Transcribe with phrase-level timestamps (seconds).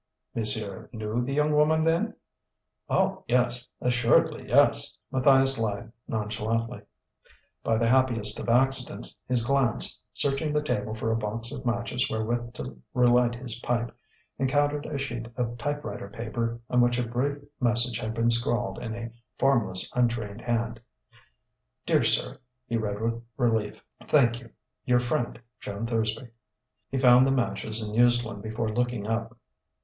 [0.33, 2.15] "Monsieur knew the young woman, then?"
[2.89, 6.81] "Oh, yes; assuredly yes," Matthias lied nonchalantly.
[7.63, 12.09] By the happiest of accidents, his glance, searching the table for a box of matches
[12.09, 13.95] wherewith to relight his pipe,
[14.39, 18.95] encountered a sheet of typewriter paper on which a brief message had been scrawled in
[18.95, 20.81] a formless, untrained hand:
[21.85, 24.49] "Dear Sir," he read with relief, "thank you
[24.83, 26.29] Your friend, Joan Thursby."
[26.89, 29.37] He found the matches and used one before looking up.